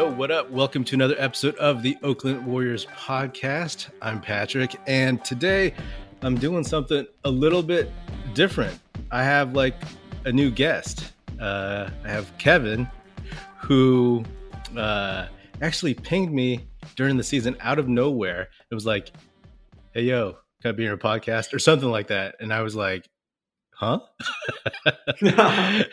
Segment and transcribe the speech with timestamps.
[0.00, 0.50] Yo, what up?
[0.50, 3.90] Welcome to another episode of the Oakland Warriors podcast.
[4.00, 5.74] I'm Patrick, and today
[6.22, 7.92] I'm doing something a little bit
[8.32, 8.80] different.
[9.10, 9.74] I have like
[10.24, 11.12] a new guest.
[11.38, 12.88] Uh, I have Kevin,
[13.58, 14.24] who
[14.74, 15.26] uh,
[15.60, 18.48] actually pinged me during the season out of nowhere.
[18.70, 19.12] It was like,
[19.92, 22.74] "Hey, yo, can I be in your podcast?" or something like that, and I was
[22.74, 23.06] like,
[23.74, 24.00] "Huh?"
[24.86, 25.84] I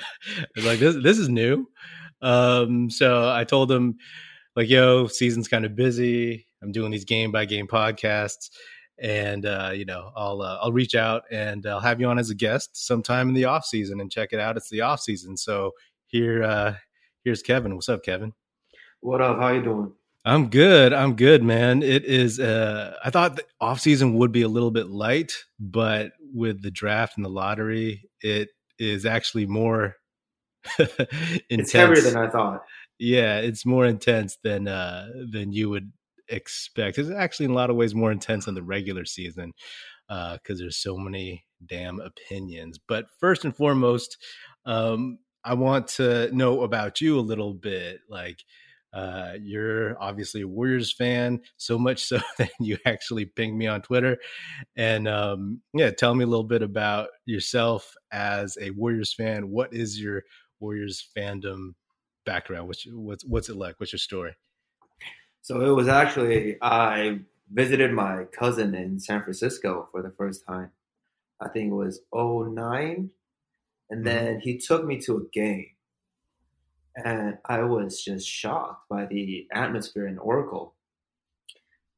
[0.55, 1.68] was like, "This this is new."
[2.21, 3.97] Um, so I told him,
[4.55, 6.47] like, "Yo, season's kind of busy.
[6.61, 8.50] I'm doing these game by game podcasts."
[9.00, 12.29] and uh, you know I'll uh, I'll reach out and I'll have you on as
[12.29, 14.57] a guest sometime in the off season and check it out.
[14.57, 15.71] It's the off season, so
[16.07, 16.75] here uh,
[17.23, 17.75] here's Kevin.
[17.75, 18.34] What's up, Kevin?
[19.01, 19.37] What up?
[19.37, 19.93] How you doing?
[20.25, 20.93] I'm good.
[20.93, 21.84] I'm good, man.
[21.84, 22.39] It is.
[22.39, 26.71] Uh, I thought the off season would be a little bit light, but with the
[26.71, 29.95] draft and the lottery, it is actually more.
[31.50, 32.64] It's heavier than I thought.
[33.00, 35.92] Yeah, it's more intense than uh, than you would
[36.30, 36.98] expect.
[36.98, 39.54] It's actually in a lot of ways more intense than the regular season
[40.08, 42.80] because uh, there's so many damn opinions.
[42.88, 44.18] But first and foremost,
[44.66, 48.00] um, I want to know about you a little bit.
[48.09, 48.44] Like,
[48.94, 53.81] uh, you're obviously a Warriors fan, so much so that you actually pinged me on
[53.81, 54.18] Twitter.
[54.76, 59.50] And um, yeah, tell me a little bit about yourself as a Warriors fan.
[59.50, 60.24] What is your
[60.59, 61.75] Warriors fandom
[62.25, 62.67] background?
[62.67, 63.80] What's what's what's it like?
[63.80, 64.36] What's your story?
[65.41, 67.19] So it was actually I
[67.52, 70.72] visited my cousin in San Francisco for the first time.
[71.39, 73.11] I think it was 09
[73.89, 74.03] and mm-hmm.
[74.03, 75.67] then he took me to a game.
[76.95, 80.73] And I was just shocked by the atmosphere in Oracle.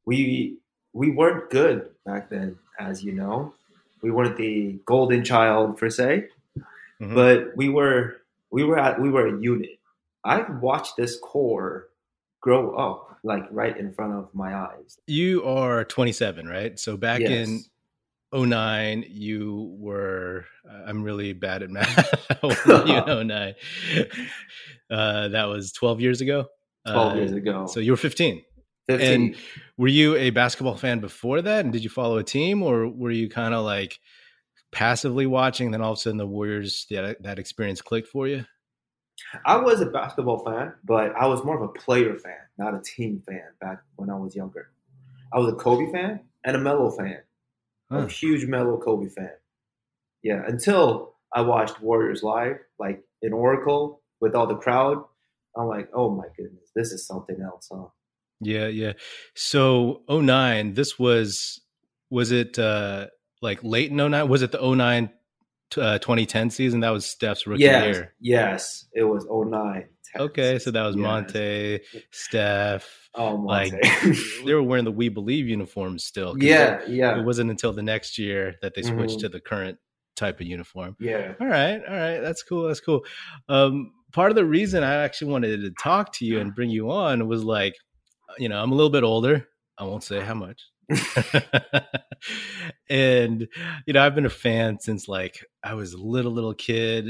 [0.04, 0.58] We
[0.92, 3.54] we weren't good back then, as you know.
[4.02, 6.28] We weren't the golden child per se,
[7.00, 7.14] mm-hmm.
[7.14, 8.19] but we were
[8.50, 9.78] we were at we were a unit.
[10.24, 11.88] I've watched this core
[12.40, 14.98] grow up like right in front of my eyes.
[15.06, 16.78] You are 27, right?
[16.78, 17.48] So back yes.
[17.48, 17.64] in
[18.32, 20.44] 09 you were
[20.86, 23.54] i'm really bad at math you 09
[24.90, 26.46] uh, that was 12 years ago
[26.86, 28.42] 12 uh, years ago so you were 15
[28.88, 29.36] 15 and
[29.76, 33.10] were you a basketball fan before that and did you follow a team or were
[33.10, 33.98] you kind of like
[34.72, 38.44] passively watching then all of a sudden the warriors that, that experience clicked for you
[39.44, 42.80] I was a basketball fan, but I was more of a player fan, not a
[42.80, 44.70] team fan back when I was younger.
[45.32, 47.18] I was a Kobe fan and a Melo fan.
[47.90, 47.98] Huh.
[47.98, 49.32] a huge Melo Kobe fan.
[50.22, 55.04] Yeah, until I watched Warriors live, like in Oracle with all the crowd.
[55.56, 57.86] I'm like, oh my goodness, this is something else, huh?
[58.40, 58.92] Yeah, yeah.
[59.34, 61.60] So 09, this was
[62.10, 63.06] was it uh
[63.42, 64.28] like late in 09?
[64.28, 65.10] Was it the 09
[65.76, 66.80] uh, 2010 season.
[66.80, 68.14] That was Steph's rookie yes, year.
[68.20, 69.86] Yes, it was 09.
[70.18, 71.04] Okay, so that was yes.
[71.04, 71.80] Monta,
[72.10, 73.08] Steph.
[73.14, 73.46] Oh, Monta.
[73.46, 73.72] like
[74.44, 76.36] they were wearing the We Believe uniforms still.
[76.38, 77.18] Yeah, yeah.
[77.18, 79.20] It wasn't until the next year that they switched mm-hmm.
[79.20, 79.78] to the current
[80.16, 80.96] type of uniform.
[80.98, 81.34] Yeah.
[81.40, 82.18] All right, all right.
[82.18, 82.66] That's cool.
[82.66, 83.04] That's cool.
[83.48, 86.90] Um, part of the reason I actually wanted to talk to you and bring you
[86.90, 87.76] on was like,
[88.38, 89.46] you know, I'm a little bit older.
[89.78, 90.60] I won't say how much.
[92.90, 93.48] and
[93.86, 97.06] you know, I've been a fan since like I was a little little kid,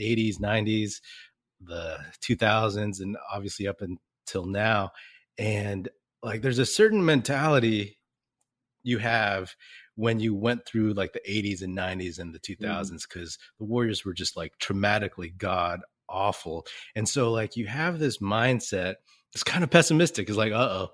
[0.00, 1.00] 80s, 90s,
[1.60, 4.90] the 2000s and obviously up until now.
[5.38, 5.88] And
[6.22, 7.98] like there's a certain mentality
[8.82, 9.54] you have
[9.96, 13.18] when you went through like the 80s and 90s and the 2000s mm-hmm.
[13.18, 16.66] cuz the Warriors were just like traumatically god awful.
[16.94, 18.96] And so like you have this mindset
[19.36, 20.30] it's kind of pessimistic.
[20.30, 20.88] It's like, uh-oh.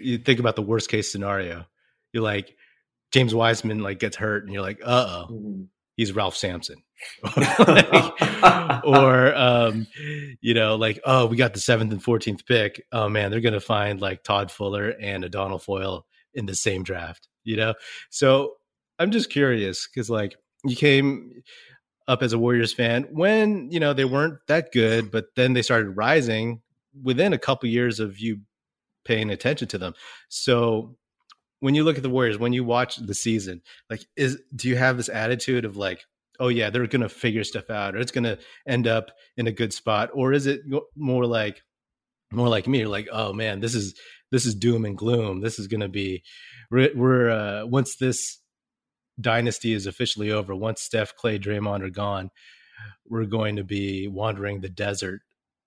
[0.00, 1.66] You think about the worst case scenario
[2.12, 2.56] you're like
[3.12, 5.62] James Wiseman like gets hurt, and you're like, uh oh, mm-hmm.
[5.96, 6.82] he's Ralph Sampson,
[7.36, 8.12] like,
[8.84, 9.86] or um,
[10.40, 12.82] you know, like oh, we got the seventh and fourteenth pick.
[12.92, 17.28] Oh man, they're gonna find like Todd Fuller and Adonal Foyle in the same draft.
[17.44, 17.74] You know,
[18.10, 18.54] so
[18.98, 21.42] I'm just curious because like you came
[22.08, 25.62] up as a Warriors fan when you know they weren't that good, but then they
[25.62, 26.62] started rising
[27.00, 28.40] within a couple years of you
[29.04, 29.94] paying attention to them.
[30.28, 30.96] So
[31.62, 34.74] when you look at the Warriors, when you watch the season, like is do you
[34.74, 36.04] have this attitude of like,
[36.40, 39.72] oh yeah, they're gonna figure stuff out, or it's gonna end up in a good
[39.72, 40.62] spot, or is it
[40.96, 41.62] more like
[42.32, 43.94] more like me, like oh man, this is
[44.32, 45.40] this is doom and gloom.
[45.40, 46.24] This is gonna be
[46.68, 48.40] we're, we're uh, once this
[49.20, 52.32] dynasty is officially over, once Steph, Klay, Draymond are gone,
[53.08, 55.20] we're going to be wandering the desert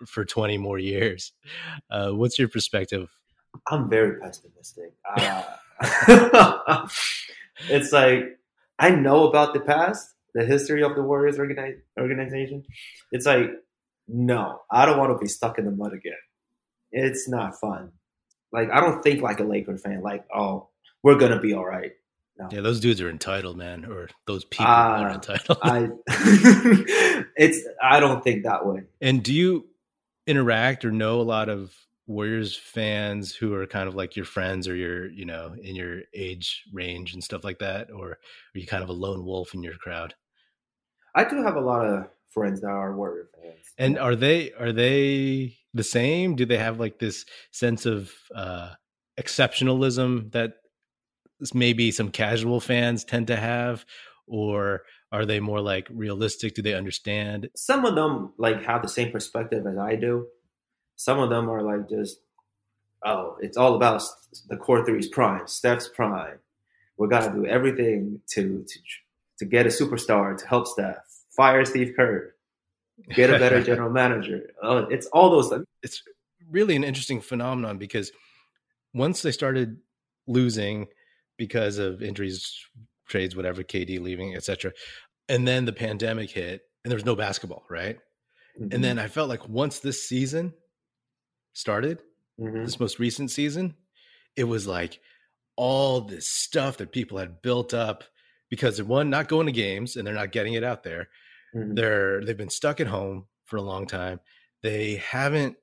[0.06, 1.32] for 20 more years.
[1.90, 3.08] Uh, what's your perspective?
[3.72, 4.92] I'm very pessimistic.
[5.16, 5.44] Uh,
[7.70, 8.40] it's like
[8.80, 12.64] I know about the past, the history of the Warriors organi- organization.
[13.12, 13.50] It's like,
[14.08, 16.14] no, I don't want to be stuck in the mud again.
[16.92, 17.92] it's not fun.
[18.52, 20.02] Like I don't think like a Laker fan.
[20.02, 20.70] Like oh,
[21.04, 21.92] we're gonna be all right.
[22.38, 22.50] No.
[22.52, 25.58] Yeah, those dudes are entitled, man, or those people uh, are entitled.
[25.62, 25.90] I,
[27.38, 28.84] it's I don't think that way.
[29.02, 29.68] And do you
[30.28, 31.74] interact or know a lot of
[32.08, 36.02] Warriors fans who are kind of like your friends or your, you know, in your
[36.14, 38.20] age range and stuff like that, or are
[38.54, 40.14] you kind of a lone wolf in your crowd?
[41.16, 43.74] I do have a lot of friends that are Warrior fans.
[43.78, 46.36] And are they are they the same?
[46.36, 48.72] Do they have like this sense of uh
[49.20, 50.54] exceptionalism that
[51.54, 53.86] maybe some casual fans tend to have
[54.28, 58.88] or are they more like realistic do they understand some of them like have the
[58.88, 60.26] same perspective as i do
[60.96, 62.20] some of them are like just
[63.04, 64.02] oh it's all about
[64.50, 66.38] the core three's prime steph's prime
[66.98, 68.80] we got to do everything to to
[69.38, 70.98] to get a superstar to help steph
[71.36, 72.34] fire steve kerr
[73.14, 76.02] get a better general manager oh, it's all those things it's
[76.50, 78.12] really an interesting phenomenon because
[78.94, 79.78] once they started
[80.28, 80.88] losing
[81.38, 82.56] because of injuries,
[83.08, 84.72] trades, whatever, KD leaving, etc.
[85.30, 88.00] And then the pandemic hit, and there was no basketball, right?
[88.60, 88.74] Mm-hmm.
[88.74, 90.54] And then I felt like once this season
[91.56, 92.02] started,
[92.40, 92.64] mm-hmm.
[92.64, 93.74] this most recent season,
[94.36, 95.00] it was like
[95.56, 98.04] all this stuff that people had built up
[98.50, 101.10] because they're one not going to games and they're not getting it out there.
[101.56, 101.74] Mm-hmm.
[101.74, 104.20] They're they've been stuck at home for a long time.
[104.62, 105.56] They haven't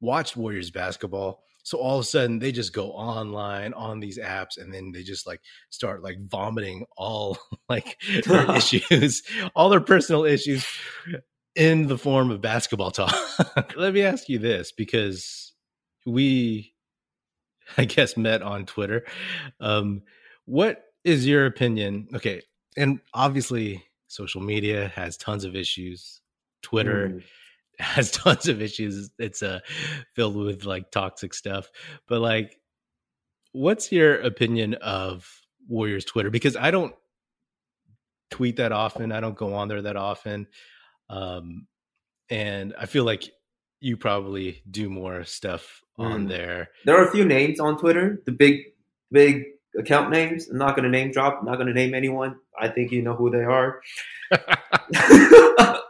[0.00, 1.42] watched Warriors basketball.
[1.62, 5.02] So all of a sudden they just go online on these apps and then they
[5.02, 5.40] just like
[5.70, 7.38] start like vomiting all
[7.68, 7.96] like
[8.26, 9.22] their issues,
[9.54, 10.66] all their personal issues
[11.56, 13.14] in the form of basketball talk.
[13.76, 15.52] Let me ask you this because
[16.06, 16.74] we
[17.78, 19.04] I guess met on Twitter.
[19.60, 20.02] Um
[20.46, 22.08] what is your opinion?
[22.14, 22.42] Okay,
[22.76, 26.20] and obviously social media has tons of issues.
[26.62, 27.22] Twitter mm
[27.80, 29.10] has tons of issues.
[29.18, 29.58] It's uh
[30.14, 31.72] filled with like toxic stuff.
[32.06, 32.60] But like
[33.50, 35.28] what's your opinion of
[35.68, 36.30] Warriors Twitter?
[36.30, 36.94] Because I don't
[38.30, 39.10] tweet that often.
[39.10, 40.46] I don't go on there that often.
[41.08, 41.66] Um
[42.30, 43.30] and I feel like
[43.80, 46.28] you probably do more stuff on mm.
[46.28, 46.70] there.
[46.84, 48.60] There are a few names on Twitter, the big
[49.10, 49.44] big
[49.78, 50.48] account names.
[50.48, 51.38] I'm not going to name drop.
[51.40, 52.36] I'm not going to name anyone.
[52.58, 53.80] I think you know who they are.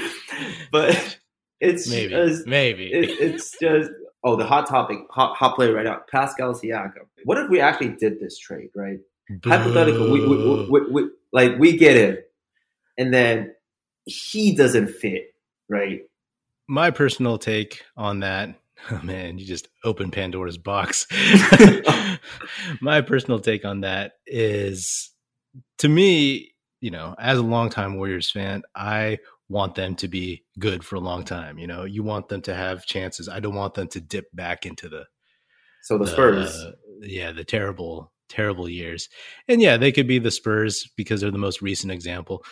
[0.70, 1.18] but
[1.60, 3.90] it's maybe just, maybe it, it's just
[4.22, 7.06] oh the hot topic hot hot play right now Pascal Siakam.
[7.24, 8.98] What if we actually did this trade right?
[9.42, 12.18] Hypothetical, we, we, we, we, like we get him,
[12.98, 13.54] and then
[14.04, 15.34] he doesn't fit
[15.68, 16.00] right.
[16.68, 18.54] My personal take on that
[18.90, 21.06] Oh man, you just open Pandora's box.
[22.80, 25.10] My personal take on that is
[25.78, 29.18] to me, you know, as a longtime Warriors fan, I
[29.48, 31.58] want them to be good for a long time.
[31.58, 33.28] You know, you want them to have chances.
[33.28, 35.04] I don't want them to dip back into the
[35.82, 36.54] so the, the Spurs.
[36.54, 39.08] Uh, yeah, the terrible, terrible years.
[39.48, 42.44] And yeah, they could be the Spurs because they're the most recent example.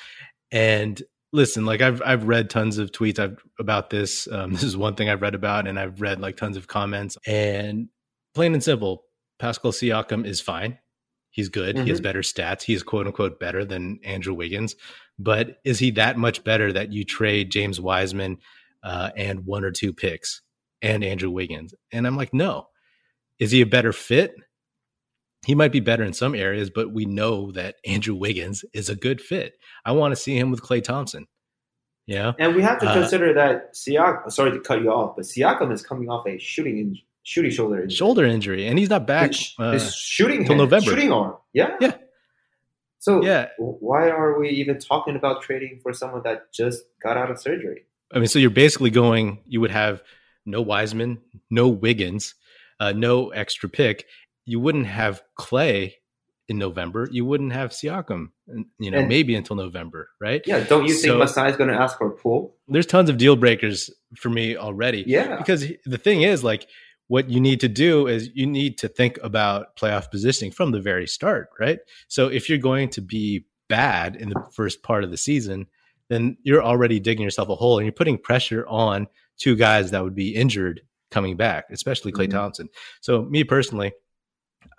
[0.50, 1.02] And
[1.32, 4.28] listen, like I've I've read tons of tweets I've, about this.
[4.30, 7.16] Um, this is one thing I've read about, and I've read like tons of comments.
[7.26, 7.88] And
[8.34, 9.04] plain and simple,
[9.38, 10.78] Pascal Siakam is fine.
[11.30, 11.76] He's good.
[11.76, 11.84] Mm-hmm.
[11.84, 12.04] He has mm-hmm.
[12.04, 12.62] better stats.
[12.62, 14.76] He is quote unquote better than Andrew Wiggins.
[15.18, 18.38] But is he that much better that you trade James Wiseman
[18.82, 20.42] uh, and one or two picks
[20.80, 21.74] and Andrew Wiggins?
[21.90, 22.68] And I'm like, no.
[23.38, 24.34] Is he a better fit?
[25.44, 28.94] He might be better in some areas, but we know that Andrew Wiggins is a
[28.94, 29.54] good fit.
[29.84, 31.26] I want to see him with Klay Thompson.
[32.06, 34.30] Yeah, and we have to uh, consider that Siakam.
[34.30, 37.96] Sorry to cut you off, but Siakam is coming off a shooting shooting shoulder injury.
[37.96, 39.30] shoulder injury, and he's not back.
[39.30, 40.90] His, uh, his shooting until November.
[40.90, 41.36] Shooting arm.
[41.52, 41.76] Yeah.
[41.80, 41.94] Yeah.
[42.98, 43.48] So yeah.
[43.58, 47.84] why are we even talking about trading for someone that just got out of surgery?
[48.12, 49.40] I mean, so you're basically going.
[49.46, 50.02] You would have
[50.46, 51.20] no Wiseman,
[51.50, 52.34] no Wiggins,
[52.78, 54.06] uh, no extra pick.
[54.44, 55.94] You wouldn't have Klay
[56.48, 57.08] in November.
[57.10, 58.30] You wouldn't have Siakam,
[58.78, 60.42] you know, and, maybe until November, right?
[60.46, 60.60] Yeah.
[60.64, 62.56] Don't you so, think Masai is going to ask for a Poole?
[62.68, 65.04] There's tons of deal breakers for me already.
[65.06, 65.36] Yeah.
[65.36, 66.66] Because the thing is, like,
[67.08, 70.80] what you need to do is you need to think about playoff positioning from the
[70.80, 71.78] very start, right?
[72.08, 75.66] So if you're going to be bad in the first part of the season,
[76.08, 79.08] then you're already digging yourself a hole and you're putting pressure on
[79.38, 82.38] two guys that would be injured coming back, especially Klay mm-hmm.
[82.38, 82.68] Thompson.
[83.00, 83.92] So me personally,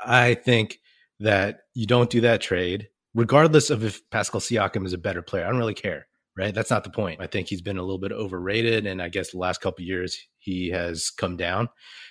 [0.04, 0.80] I think
[1.20, 5.46] that you don't do that trade, regardless of if Pascal Siakam is a better player.
[5.46, 6.54] I don't really care right?
[6.54, 7.22] That's not the point.
[7.22, 10.18] I think he's been a little bit overrated, and I guess the last couple years
[10.40, 11.70] he has come down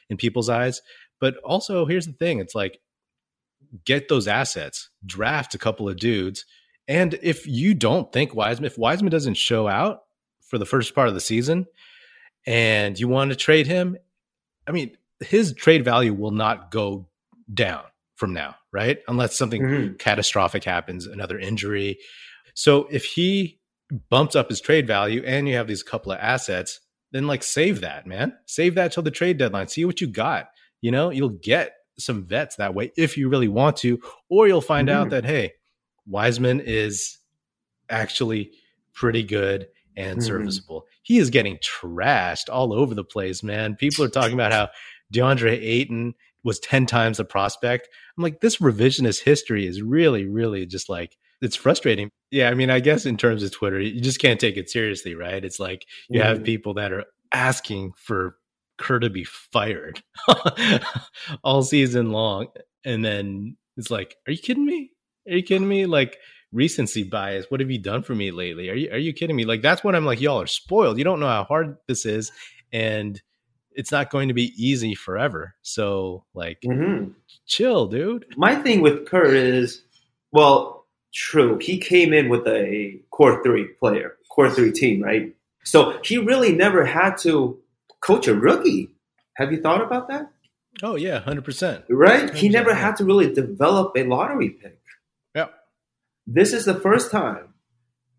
[0.08, 0.80] in people's eyes.
[1.20, 2.78] But also, here's the thing: it's like
[3.84, 6.44] get those assets, draft a couple of dudes,
[6.88, 10.00] and if you don't think Wiseman, if Wiseman doesn't show out
[10.40, 11.66] for the first part of the season,
[12.46, 13.96] and you want to trade him,
[14.66, 17.08] I mean, his trade value will not go
[17.52, 17.82] down
[18.16, 18.98] from now, right?
[19.08, 19.94] Unless something mm-hmm.
[19.94, 21.98] catastrophic happens, another injury.
[22.54, 23.60] So if he
[24.10, 26.80] bumps up his trade value and you have these couple of assets,
[27.12, 28.34] then like save that, man.
[28.46, 29.68] Save that till the trade deadline.
[29.68, 30.48] See what you got.
[30.80, 34.60] You know, you'll get some vets that way if you really want to, or you'll
[34.60, 34.98] find mm-hmm.
[34.98, 35.52] out that hey,
[36.06, 37.18] Wiseman is
[37.88, 38.52] actually
[38.94, 40.26] pretty good and mm-hmm.
[40.26, 40.86] serviceable.
[41.02, 43.76] He is getting trashed all over the place, man.
[43.76, 44.68] People are talking about how
[45.12, 47.88] DeAndre Ayton was 10 times the prospect.
[48.16, 52.10] I'm like, this revisionist history is really, really just like, it's frustrating.
[52.30, 52.50] Yeah.
[52.50, 55.44] I mean, I guess in terms of Twitter, you just can't take it seriously, right?
[55.44, 56.28] It's like you mm-hmm.
[56.28, 58.36] have people that are asking for
[58.78, 60.02] Kerr to be fired
[61.44, 62.48] all season long.
[62.84, 64.90] And then it's like, are you kidding me?
[65.28, 65.86] Are you kidding me?
[65.86, 66.18] Like
[66.52, 67.46] recency bias.
[67.48, 68.68] What have you done for me lately?
[68.68, 69.44] Are you are you kidding me?
[69.44, 70.98] Like that's what I'm like, y'all are spoiled.
[70.98, 72.30] You don't know how hard this is.
[72.72, 73.20] And
[73.74, 75.54] it's not going to be easy forever.
[75.62, 77.10] So like mm-hmm.
[77.46, 78.26] chill, dude.
[78.36, 79.82] My thing with Kerr is
[80.32, 81.58] well, true.
[81.60, 85.34] He came in with a core three player, core three team, right?
[85.64, 87.58] So he really never had to
[88.00, 88.90] coach a rookie.
[89.36, 90.30] Have you thought about that?
[90.82, 91.84] Oh yeah, hundred percent.
[91.88, 92.30] Right?
[92.30, 92.34] 100%.
[92.34, 94.80] He never had to really develop a lottery pick.
[95.34, 95.48] Yeah.
[96.26, 97.48] This is the first time.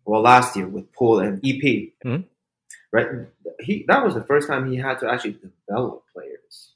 [0.04, 1.62] Well, last year with Poole and EP,
[2.04, 2.22] mm-hmm.
[2.92, 3.06] Right?
[3.60, 6.72] He that was the first time he had to actually develop players.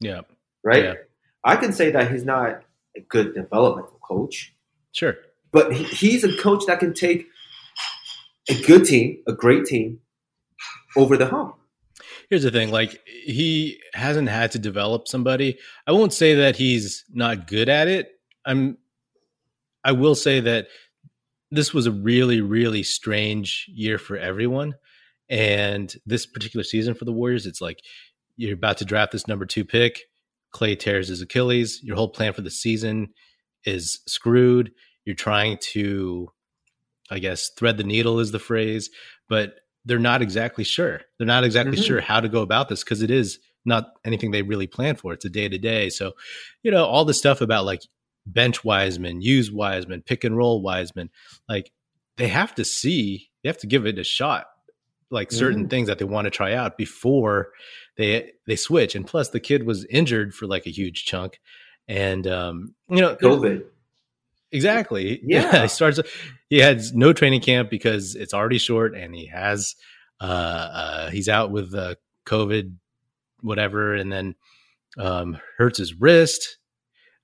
[0.00, 0.22] Yeah.
[0.62, 0.84] Right.
[0.84, 0.94] Yeah.
[1.44, 2.62] I can say that he's not
[2.96, 4.54] a good developmental coach.
[4.92, 5.16] Sure.
[5.50, 7.26] But he, he's a coach that can take
[8.48, 10.00] a good team, a great team,
[10.96, 11.58] over the hump
[12.30, 17.04] here's the thing like he hasn't had to develop somebody i won't say that he's
[17.12, 18.12] not good at it
[18.44, 18.76] i'm
[19.84, 20.68] i will say that
[21.50, 24.74] this was a really really strange year for everyone
[25.30, 27.80] and this particular season for the warriors it's like
[28.36, 30.02] you're about to draft this number two pick
[30.54, 33.08] klay tears his achilles your whole plan for the season
[33.64, 34.70] is screwed
[35.04, 36.28] you're trying to
[37.10, 38.90] i guess thread the needle is the phrase
[39.28, 39.56] but
[39.88, 41.00] they're not exactly sure.
[41.16, 41.84] They're not exactly mm-hmm.
[41.84, 45.14] sure how to go about this because it is not anything they really plan for.
[45.14, 45.88] It's a day to day.
[45.88, 46.12] So,
[46.62, 47.80] you know, all the stuff about like
[48.26, 51.08] bench Wiseman, use Wiseman, pick and roll Wiseman,
[51.48, 51.72] like
[52.18, 54.46] they have to see, they have to give it a shot,
[55.10, 55.68] like certain mm-hmm.
[55.68, 57.50] things that they want to try out before
[57.96, 58.94] they they switch.
[58.94, 61.40] And plus, the kid was injured for like a huge chunk,
[61.86, 63.64] and um, you know, COVID.
[64.50, 65.20] Exactly.
[65.22, 65.42] Yeah.
[65.52, 65.62] yeah.
[65.62, 66.00] He starts.
[66.48, 69.74] He has no training camp because it's already short, and he has.
[70.20, 71.94] Uh, uh he's out with uh,
[72.26, 72.74] COVID,
[73.40, 74.34] whatever, and then
[74.98, 76.58] um, hurts his wrist.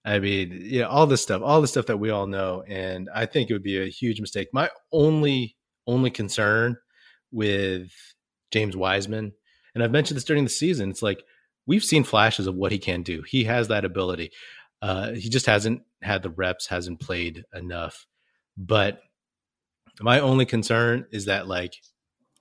[0.04, 3.08] I mean, you know, all this stuff, all the stuff that we all know, and
[3.14, 4.48] I think it would be a huge mistake.
[4.52, 6.76] My only only concern
[7.34, 7.90] with
[8.52, 9.32] James Wiseman,
[9.74, 11.24] and I've mentioned this during the season, it's like
[11.66, 13.22] we've seen flashes of what he can do.
[13.22, 14.30] He has that ability.
[14.80, 18.06] Uh, he just hasn't had the reps, hasn't played enough.
[18.56, 19.00] But
[20.00, 21.74] my only concern is that like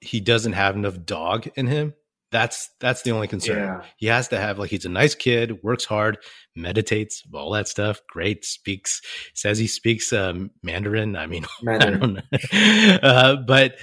[0.01, 1.93] he doesn't have enough dog in him.
[2.31, 3.57] That's that's the only concern.
[3.57, 3.83] Yeah.
[3.97, 6.17] He has to have like he's a nice kid, works hard,
[6.55, 8.01] meditates, all that stuff.
[8.09, 9.01] Great, speaks
[9.33, 11.15] says he speaks um, Mandarin.
[11.15, 11.93] I mean, Mandarin.
[12.33, 13.75] I don't know, uh, but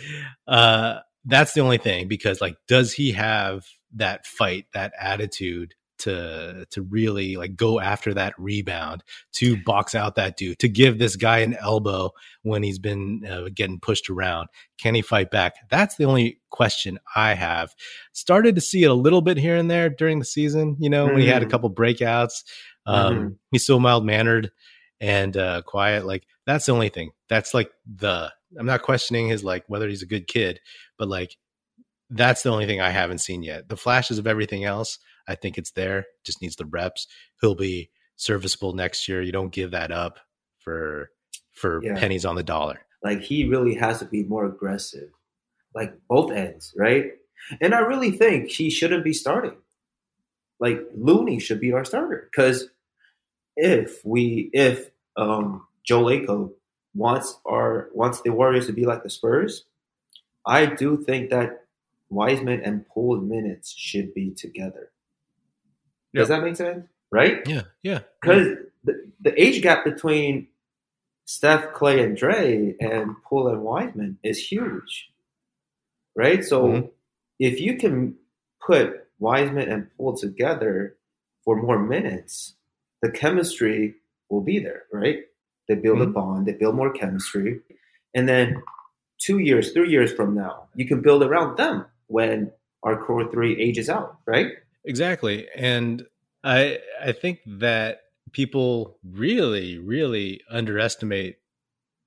[0.47, 6.67] uh, that's the only thing because like, does he have that fight, that attitude to
[6.71, 9.03] to really like go after that rebound,
[9.33, 12.11] to box out that dude, to give this guy an elbow
[12.43, 14.49] when he's been uh, getting pushed around.
[14.79, 15.55] Can he fight back?
[15.71, 17.75] That's the only question I have.
[18.13, 20.77] Started to see it a little bit here and there during the season.
[20.79, 21.15] You know, mm-hmm.
[21.15, 21.51] when he had a mm-hmm.
[21.51, 22.45] couple breakouts,
[22.87, 23.29] um, mm-hmm.
[23.53, 24.51] he's so mild mannered
[25.01, 26.07] and uh, quiet.
[26.07, 27.13] Like that's the only thing.
[27.29, 28.33] That's like the.
[28.59, 30.61] I'm not questioning his like whether he's a good kid,
[30.99, 31.37] but like
[32.11, 33.69] that's the only thing I haven't seen yet.
[33.69, 34.99] The flashes of everything else,
[35.31, 36.07] I think it's there.
[36.25, 37.07] Just needs the reps.
[37.41, 39.23] He'll be serviceable next year.
[39.23, 40.19] You don't give that up
[40.59, 41.11] for
[41.53, 41.99] for yeah.
[41.99, 42.81] pennies on the dollar.
[43.03, 45.11] Like he really has to be more aggressive,
[45.75, 47.13] like both ends, right?
[47.61, 49.57] And I really think he shouldn't be starting.
[50.59, 52.69] Like Looney should be our starter because
[53.57, 56.53] if we if um Joe Lacob
[56.95, 59.65] wants our wants the Warriors to be like the Spurs,
[60.45, 61.65] I do think that
[62.11, 64.91] Wiseman and Poole minutes should be together.
[66.15, 66.87] Does that make sense?
[67.13, 67.43] Right?
[67.47, 68.01] Yeah, yeah.
[68.21, 68.55] Because yeah.
[68.85, 70.49] the, the age gap between
[71.25, 75.11] Steph, Klay, and Dre and Poole and Wiseman is huge.
[76.17, 76.45] Right?
[76.45, 76.87] So mm-hmm.
[77.39, 78.17] if you can
[78.65, 80.97] put Wiseman and Poole together
[81.45, 82.55] for more minutes,
[83.03, 83.95] the chemistry
[84.29, 85.19] will be there, right?
[85.69, 86.11] They build mm-hmm.
[86.11, 87.61] a bond, they build more chemistry.
[88.15, 88.63] And then
[89.19, 92.53] two years, three years from now, you can build around them when
[92.83, 94.49] our core three ages out, right?
[94.85, 95.47] Exactly.
[95.55, 96.05] And
[96.43, 98.01] I I think that
[98.33, 101.37] people really, really underestimate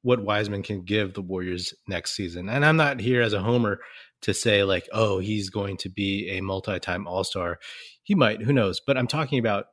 [0.02, 2.50] what Wiseman can give the Warriors next season.
[2.50, 3.80] And I'm not here as a homer
[4.22, 7.60] to say like, oh, he's going to be a multi-time all-star.
[8.04, 8.82] He might, who knows?
[8.86, 9.68] But I'm talking about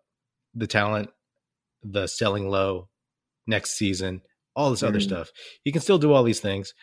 [0.55, 1.11] the talent,
[1.83, 2.89] the selling low
[3.47, 4.23] next season,
[4.55, 4.89] all this mm.
[4.89, 5.31] other stuff.
[5.65, 6.75] He can still do all these things.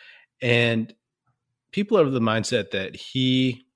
[0.42, 0.94] And
[1.72, 3.66] people are of the mindset that he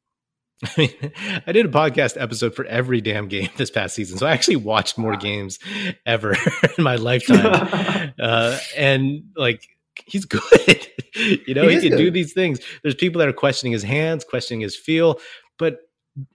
[0.64, 1.12] I mean,
[1.46, 4.56] I did a podcast episode for every damn game this past season, so I actually
[4.56, 5.58] watched more games
[6.06, 6.36] ever
[6.78, 8.14] in my lifetime.
[8.20, 9.66] uh, and like,
[10.06, 10.88] he's good.
[11.14, 11.98] you know, he, he can good.
[11.98, 12.60] do these things.
[12.82, 15.20] There's people that are questioning his hands, questioning his feel,
[15.58, 15.78] but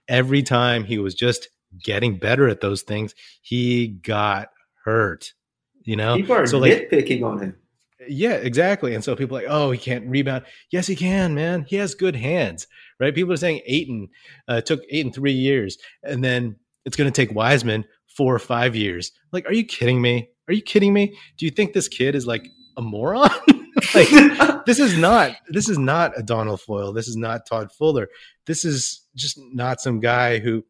[0.08, 1.48] every time he was just
[1.82, 4.50] getting better at those things, he got
[4.84, 5.32] hurt.
[5.84, 7.56] You know, people are so, like, nitpicking on him.
[8.06, 8.94] Yeah, exactly.
[8.94, 10.44] And so people are like, oh, he can't rebound.
[10.70, 11.64] Yes, he can, man.
[11.68, 12.66] He has good hands,
[13.00, 13.14] right?
[13.14, 14.08] People are saying Ayton
[14.46, 17.84] uh, took Ayton three years, and then it's going to take Wiseman
[18.16, 19.12] four or five years.
[19.32, 20.30] Like, are you kidding me?
[20.48, 21.16] Are you kidding me?
[21.36, 23.30] Do you think this kid is like a moron?
[23.94, 24.08] like,
[24.66, 26.92] this is not this is not Adonal Foyle.
[26.92, 28.08] This is not Todd Fuller.
[28.46, 30.64] This is just not some guy who,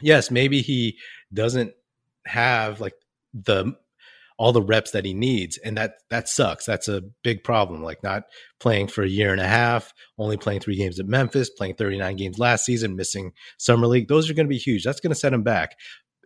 [0.00, 0.98] yes, maybe he
[1.32, 1.72] doesn't
[2.26, 2.94] have like
[3.32, 3.74] the
[4.38, 6.66] all the reps that he needs and that that sucks.
[6.66, 8.24] That's a big problem like not
[8.60, 12.16] playing for a year and a half only playing three games at memphis playing 39
[12.16, 14.08] games last season missing summer league.
[14.08, 14.84] Those are going to be huge.
[14.84, 15.76] That's going to set him back.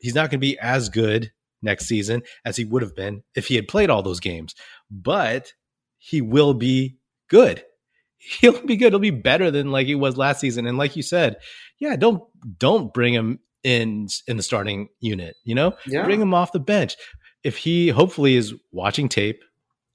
[0.00, 3.46] He's not going to be as good next season as he would have been if
[3.46, 4.54] he had played all those games
[4.90, 5.52] but
[5.98, 6.96] he will be
[7.28, 7.62] good.
[8.40, 8.92] He'll be good.
[8.92, 10.66] He'll be better than like he was last season.
[10.66, 11.36] And like you said
[11.78, 12.22] yeah don't
[12.58, 15.74] don't bring him in in the starting unit you know?
[15.86, 16.04] Yeah.
[16.04, 16.96] bring him off the bench
[17.44, 19.42] if he hopefully is watching tape,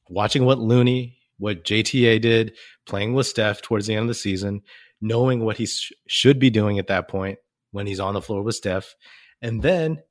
[0.10, 2.54] watching what Looney, what JTA did,
[2.86, 4.62] playing with Steph towards the end of the season,
[5.02, 7.40] knowing what he sh- should be doing at that point
[7.72, 8.96] when he's on the floor with Steph,
[9.42, 10.02] and then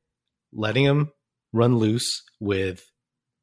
[0.53, 1.11] letting him
[1.53, 2.91] run loose with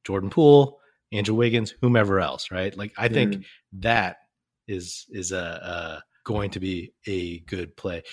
[0.04, 0.80] Jordan Poole,
[1.12, 2.76] Andrew Wiggins, whomever else, right?
[2.76, 3.46] Like I think mm.
[3.80, 4.18] that
[4.68, 8.04] is is a, a going to be a good play.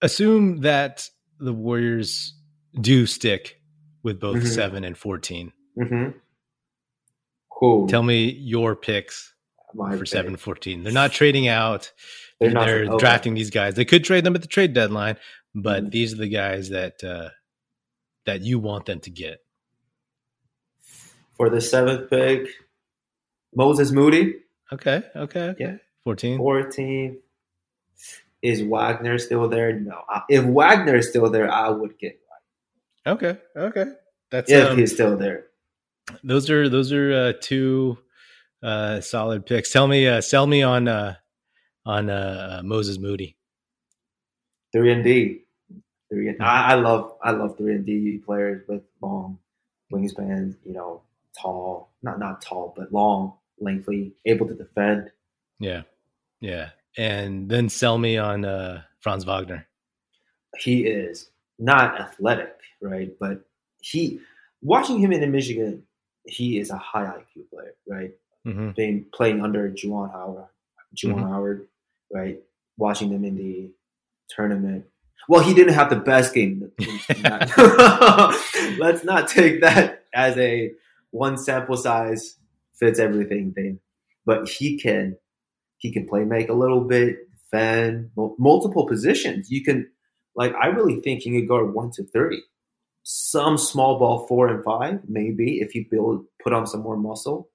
[0.00, 1.06] Assume that
[1.38, 2.34] the Warriors
[2.80, 3.59] do stick
[4.02, 4.46] with both mm-hmm.
[4.46, 5.52] seven and 14.
[5.78, 6.18] Mm-hmm.
[7.50, 7.88] Cool.
[7.88, 9.34] Tell me your picks
[9.74, 10.08] My for pick.
[10.08, 10.82] seven and 14.
[10.82, 11.92] They're not trading out.
[12.38, 13.74] They're, they're not, drafting these guys.
[13.74, 15.16] They could trade them at the trade deadline,
[15.54, 15.90] but mm-hmm.
[15.90, 17.28] these are the guys that uh,
[18.24, 19.40] that you want them to get.
[21.34, 22.48] For the seventh pick,
[23.54, 24.36] Moses Moody.
[24.72, 25.02] Okay.
[25.16, 25.48] Okay.
[25.48, 25.54] Okay.
[25.58, 25.76] Yeah.
[26.04, 26.38] 14.
[26.38, 27.18] 14.
[28.42, 29.78] Is Wagner still there?
[29.78, 30.02] No.
[30.28, 32.19] If Wagner is still there, I would get
[33.10, 33.38] Okay.
[33.56, 33.86] Okay.
[34.30, 35.46] That's if um, he's still there.
[36.22, 37.98] Those are those are uh, two
[38.62, 39.72] uh, solid picks.
[39.72, 41.16] Tell me, uh, sell me on uh,
[41.84, 43.36] on uh, Moses Moody.
[44.72, 45.42] Three and D.
[46.10, 49.38] Three and I, I love I love three and D players with long
[49.92, 50.56] wingspans.
[50.64, 51.02] You know,
[51.40, 55.10] tall, not not tall, but long, lengthy, able to defend.
[55.58, 55.82] Yeah,
[56.40, 56.70] yeah.
[56.96, 59.66] And then sell me on uh, Franz Wagner.
[60.58, 61.29] He is
[61.60, 63.10] not athletic right?
[63.18, 63.44] But
[63.80, 64.20] he,
[64.62, 65.82] watching him in Michigan,
[66.24, 68.10] he is a high IQ player, right?
[68.46, 68.70] Mm-hmm.
[68.76, 70.46] Being playing under Juwan Howard,
[70.96, 71.28] Juwan mm-hmm.
[71.28, 71.66] Howard,
[72.12, 72.40] right?
[72.78, 73.72] Watching them in the
[74.28, 74.86] tournament.
[75.28, 76.72] Well, he didn't have the best game.
[78.78, 80.72] Let's not take that as a
[81.10, 82.36] one sample size
[82.78, 83.80] fits everything thing.
[84.24, 85.16] But he can
[85.78, 89.50] he can play make a little bit, defend multiple positions.
[89.50, 89.90] You can
[90.34, 92.42] like I really think he could guard one to thirty
[93.02, 97.48] some small ball four and five, maybe if you build put on some more muscle,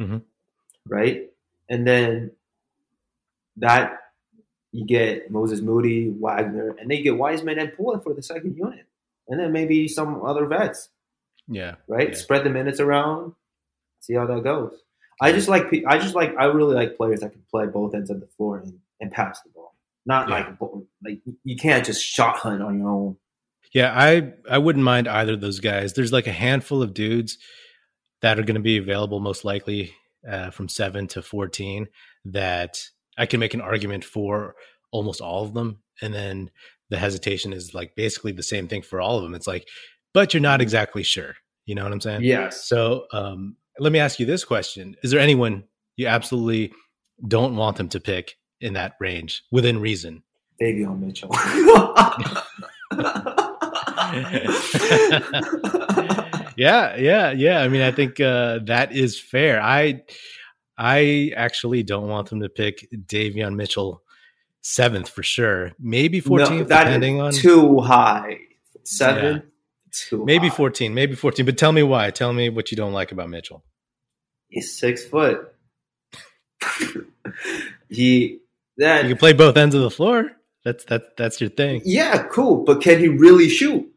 [0.00, 0.18] mm-hmm.
[0.86, 1.30] right?
[1.68, 2.32] And then
[3.58, 3.98] that
[4.72, 8.86] you get Moses Moody, Wagner, and they get Wiseman and Poole for the second unit,
[9.28, 10.88] and then maybe some other vets.
[11.48, 12.08] Yeah, right.
[12.08, 12.14] Yeah.
[12.16, 13.34] Spread the minutes around,
[14.00, 14.76] see how that goes.
[15.20, 18.10] I just like I just like I really like players that can play both ends
[18.10, 19.75] of the floor and, and pass the ball.
[20.06, 20.54] Not yeah.
[20.60, 20.70] like
[21.04, 23.16] like you can't just shot hunt on your own
[23.76, 25.92] yeah, I I wouldn't mind either of those guys.
[25.92, 27.36] There's like a handful of dudes
[28.22, 29.94] that are going to be available most likely
[30.26, 31.88] uh, from seven to fourteen
[32.24, 32.78] that
[33.18, 34.54] I can make an argument for
[34.92, 36.50] almost all of them, and then
[36.88, 39.34] the hesitation is like basically the same thing for all of them.
[39.34, 39.68] It's like,
[40.14, 41.34] but you're not exactly sure.
[41.66, 42.22] You know what I'm saying?
[42.22, 42.66] Yes.
[42.66, 45.64] So um, let me ask you this question: Is there anyone
[45.96, 46.72] you absolutely
[47.28, 50.22] don't want them to pick in that range within reason?
[50.60, 51.30] Davion Mitchell.
[56.56, 57.60] yeah, yeah, yeah.
[57.60, 59.60] I mean, I think uh, that is fair.
[59.60, 60.02] I
[60.78, 64.02] I actually don't want them to pick Davion Mitchell
[64.62, 65.72] seventh for sure.
[65.78, 68.38] Maybe 14th, no, depending on too high.
[68.84, 69.42] Seven, yeah.
[69.92, 70.56] too maybe high.
[70.56, 71.46] 14, maybe 14.
[71.46, 72.10] But tell me why.
[72.10, 73.64] Tell me what you don't like about Mitchell.
[74.48, 75.52] He's six foot.
[77.88, 78.40] he
[78.78, 80.32] that you can play both ends of the floor.
[80.64, 81.82] That's that that's your thing.
[81.84, 82.64] Yeah, cool.
[82.64, 83.88] But can he really shoot?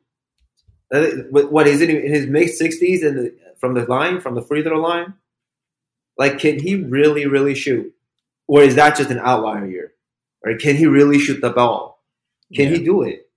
[1.31, 4.79] What is it in his mid sixties and from the line, from the free throw
[4.79, 5.15] line?
[6.17, 7.93] Like, can he really, really shoot,
[8.47, 9.93] or is that just an outlier year?
[10.43, 12.03] Or can he really shoot the ball?
[12.53, 12.77] Can yeah.
[12.77, 13.29] he do it?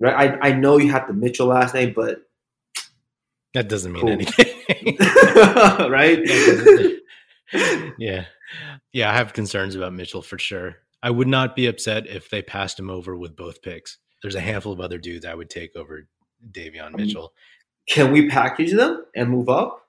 [0.00, 0.40] Right.
[0.42, 2.22] I I know you have the Mitchell last name, but
[3.54, 4.10] that doesn't mean cool.
[4.10, 4.96] anything,
[5.90, 6.20] right?
[7.98, 8.24] yeah,
[8.92, 9.10] yeah.
[9.10, 10.76] I have concerns about Mitchell for sure.
[11.02, 13.98] I would not be upset if they passed him over with both picks.
[14.22, 16.08] There's a handful of other dudes I would take over
[16.50, 17.32] Davion Mitchell.
[17.88, 19.86] Can we package them and move up?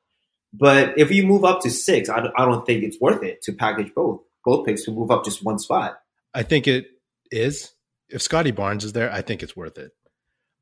[0.54, 3.42] But if you move up to six, I don't, I don't think it's worth it
[3.44, 6.00] to package both both picks to move up just one spot.
[6.34, 6.88] I think it
[7.32, 7.72] is.
[8.10, 9.92] If Scottie Barnes is there, I think it's worth it.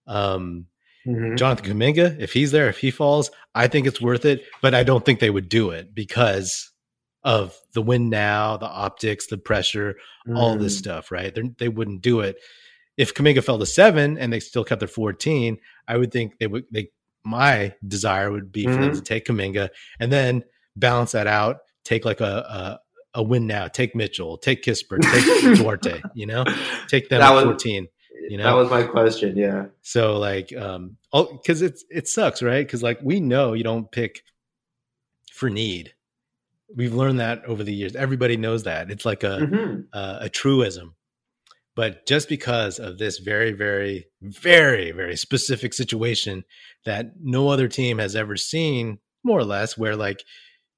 [0.08, 0.66] Um,
[1.06, 1.36] mm-hmm.
[1.36, 4.44] Jonathan Kuminga, if he's there, if he falls, I think it's worth it.
[4.62, 6.72] But I don't think they would do it because
[7.28, 9.96] of the win now, the optics, the pressure,
[10.28, 10.36] mm.
[10.36, 10.80] all this mm.
[10.80, 11.12] stuff.
[11.12, 11.34] Right?
[11.36, 12.38] They're, they would not do it
[12.98, 16.48] if Kuminga fell to seven and they still kept their 14, I would think they
[16.48, 16.90] would they
[17.24, 18.82] my desire would be for mm-hmm.
[18.82, 20.44] them to take Kuminga and then
[20.76, 22.80] balance that out, take like a
[23.14, 26.44] a, a win now, take Mitchell, take Kispert, take Duarte, you know,
[26.88, 27.88] take them that at was, 14.
[28.30, 29.38] You know, that was my question.
[29.38, 29.68] Yeah.
[29.84, 32.66] So like, um, because it's it sucks, right?
[32.66, 34.24] Because like we know you don't pick
[35.32, 35.94] for need.
[36.76, 37.96] We've learned that over the years.
[37.96, 38.92] Everybody knows that.
[38.92, 39.82] It's like a mm-hmm.
[39.94, 40.96] a, a truism
[41.78, 46.44] but just because of this very, very, very, very specific situation
[46.86, 50.24] that no other team has ever seen, more or less, where like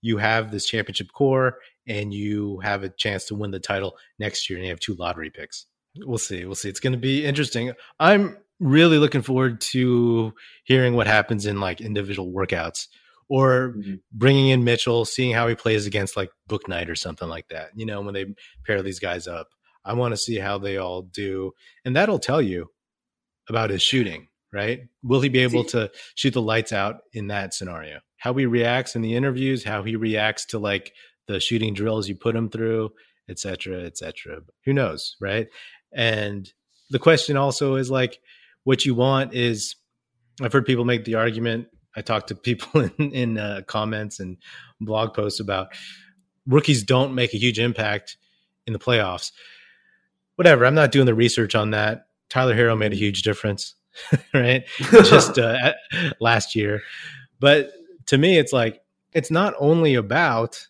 [0.02, 1.56] you have this championship core
[1.88, 4.94] and you have a chance to win the title next year and you have two
[4.96, 5.68] lottery picks.
[6.00, 6.44] We'll see.
[6.44, 6.68] We'll see.
[6.68, 7.72] It's going to be interesting.
[7.98, 10.34] I'm really looking forward to
[10.66, 12.88] hearing what happens in like individual workouts
[13.30, 13.96] or mm-hmm.
[14.12, 17.70] bringing in Mitchell, seeing how he plays against like Bouknight or something like that.
[17.76, 18.26] You know, when they
[18.66, 19.50] pair these guys up.
[19.86, 21.54] I want to see how they all do.
[21.86, 22.70] And that'll tell you
[23.48, 24.82] about his shooting, right?
[25.04, 28.00] Will he be able to shoot the lights out in that scenario?
[28.18, 30.94] How he reacts in the interviews, how he reacts to like
[31.28, 32.92] the shooting drills you put him through,
[33.30, 34.42] et cetera, et cetera.
[34.66, 35.48] Who knows, right?
[35.94, 36.52] And
[36.90, 38.20] the question also is like,
[38.66, 39.76] what you want is,
[40.42, 41.68] I've heard people make the argument.
[42.00, 44.38] I talked to people in, in uh, comments and
[44.82, 45.68] blog posts about
[46.48, 48.18] rookies don't make a huge impact
[48.66, 49.32] in the playoffs
[50.40, 50.66] whatever.
[50.66, 52.08] I'm not doing the research on that.
[52.30, 53.76] Tyler Herro made a huge difference,
[54.34, 54.64] right?
[54.80, 55.74] Just uh,
[56.22, 56.82] last year.
[57.42, 57.74] But
[58.06, 58.82] to me, it's like,
[59.12, 60.66] it's not only about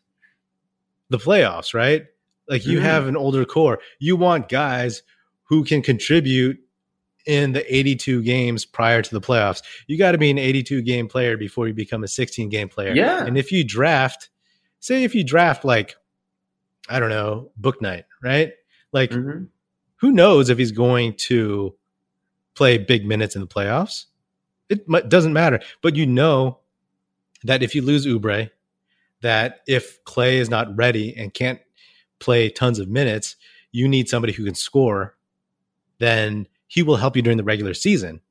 [1.12, 2.08] the playoffs, right?
[2.48, 2.82] Like you mm.
[2.82, 3.78] have an older core.
[4.00, 5.04] You want guys
[5.44, 6.58] who can contribute
[7.26, 9.62] in the 82 games prior to the playoffs.
[9.88, 12.94] You got to be an 82 game player before you become a 16 game player.
[12.94, 13.26] Yeah.
[13.26, 14.30] And if you draft,
[14.80, 15.96] say if you draft like,
[16.88, 18.54] I don't know, Bouknight, right?
[18.92, 19.46] Like mm-hmm
[20.00, 21.76] who knows if he's going to
[22.56, 24.06] play big minutes in the playoffs?
[24.70, 25.60] It doesn't matter.
[25.82, 26.60] But you know
[27.44, 28.50] that if you lose Oubre,
[29.22, 31.60] that if Klay is not ready and can't
[32.20, 33.36] play tons of minutes,
[33.72, 35.18] you need somebody who can score,
[35.98, 38.22] then he will help you during the regular season.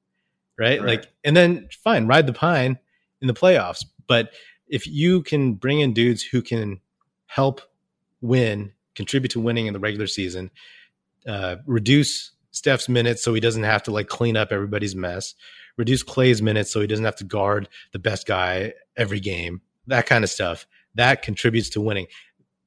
[0.59, 0.81] Right?
[0.81, 0.89] right?
[0.89, 2.79] Like, and then fine, ride the pine
[3.21, 3.85] in the playoffs.
[4.07, 4.31] But
[4.67, 6.81] if you can bring in dudes who can
[7.27, 7.61] help
[8.21, 10.51] win, contribute to winning in the regular season,
[11.27, 15.35] uh, reduce Steph's minutes so he doesn't have to like clean up everybody's mess,
[15.77, 20.07] reduce Klay's minutes so he doesn't have to guard the best guy every game, that
[20.07, 20.67] kind of stuff.
[20.95, 22.07] That contributes to winning.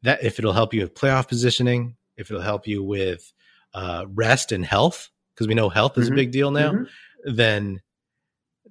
[0.04, 3.32] That if it'll help you with playoff positioning, if it'll help you with
[3.74, 6.14] uh, rest and health, because we know health is mm-hmm.
[6.14, 7.36] a big deal now, mm-hmm.
[7.36, 7.82] then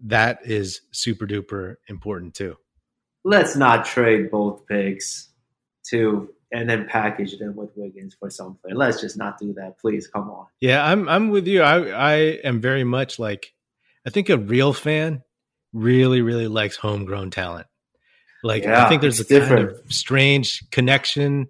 [0.05, 2.57] that is super duper important too.
[3.25, 5.29] Let's not trade both picks
[5.91, 8.75] to and then package them with Wiggins for some player.
[8.75, 10.09] Let's just not do that, please.
[10.09, 10.47] Come on.
[10.61, 11.63] Yeah, I'm I'm with you.
[11.63, 13.53] I I am very much like
[14.07, 15.23] I think a real fan
[15.73, 17.67] really really likes homegrown talent.
[18.43, 19.69] Like yeah, I think there's a different.
[19.69, 21.49] kind of strange connection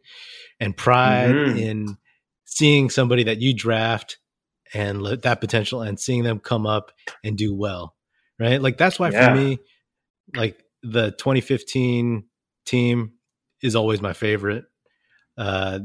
[0.58, 1.56] and pride mm-hmm.
[1.56, 1.96] in
[2.44, 4.18] seeing somebody that you draft
[4.74, 6.92] and that potential and seeing them come up
[7.24, 7.94] and do well.
[8.38, 8.60] Right?
[8.60, 9.28] Like that's why yeah.
[9.28, 9.58] for me
[10.34, 12.24] like the 2015
[12.64, 13.12] team
[13.62, 14.64] is always my favorite
[15.40, 15.80] uh,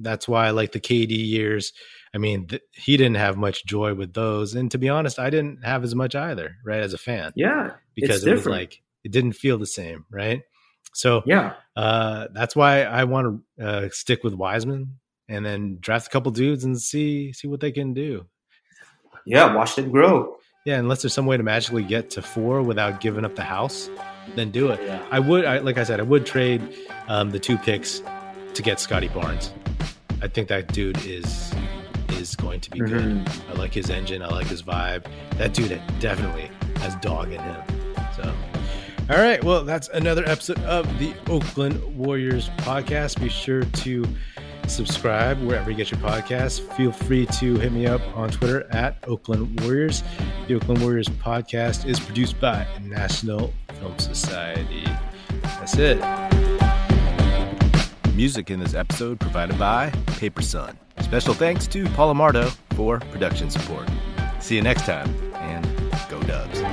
[0.00, 1.72] that's why I like the KD years.
[2.14, 5.30] I mean, th- he didn't have much joy with those, and to be honest, I
[5.30, 6.80] didn't have as much either, right?
[6.80, 8.46] As a fan, yeah, because it different.
[8.46, 10.42] was like it didn't feel the same, right?
[10.92, 16.06] So yeah, uh, that's why I want to uh, stick with Wiseman and then draft
[16.06, 18.26] a couple dudes and see see what they can do.
[19.26, 20.36] Yeah, watch them grow.
[20.66, 23.90] Yeah, unless there's some way to magically get to four without giving up the house,
[24.34, 24.80] then do it.
[24.82, 25.02] Yeah.
[25.10, 26.74] I would, I, like I said, I would trade
[27.06, 28.02] um, the two picks
[28.54, 29.52] to get Scottie Barnes.
[30.22, 31.52] I think that dude is
[32.10, 33.02] is going to be good.
[33.02, 33.50] Mhm.
[33.50, 34.22] I like his engine.
[34.22, 35.04] I like his vibe.
[35.36, 37.62] That dude definitely has dog in him.
[38.16, 38.34] So,
[39.10, 39.42] all right.
[39.44, 43.20] Well, that's another episode of the Oakland Warriors podcast.
[43.20, 44.06] Be sure to
[44.68, 46.60] subscribe wherever you get your podcasts.
[46.76, 50.02] Feel free to hit me up on Twitter at Oakland Warriors.
[50.48, 54.84] The Oakland Warriors podcast is produced by National Film Society.
[55.42, 55.98] That's it.
[58.14, 60.78] Music in this episode provided by Paper Sun.
[61.00, 63.88] Special thanks to Paul Amardo for production support.
[64.40, 65.64] See you next time, and
[66.08, 66.63] go Dubs.